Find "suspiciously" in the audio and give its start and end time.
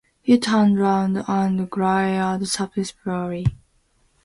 2.47-3.45